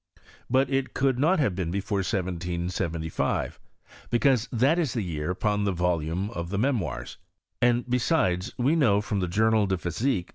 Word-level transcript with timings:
But 0.49 0.67
it 0.71 0.95
could 0.95 1.19
not 1.19 1.37
have 1.37 1.53
been 1.53 1.69
before 1.69 1.99
1775, 1.99 3.59
because 4.09 4.49
that 4.51 4.79
is 4.79 4.93
the 4.93 5.03
year 5.03 5.29
upon 5.29 5.63
tiie 5.63 5.75
volume 5.75 6.31
of 6.31 6.49
the 6.49 6.57
Memoirs; 6.57 7.17
and 7.61 7.87
besides, 7.87 8.51
we 8.57 8.75
know 8.75 8.99
from 9.01 9.19
the 9.19 9.27
Journal 9.27 9.67
de 9.67 9.77
Physique 9.77 10.29
(v. 10.29 10.29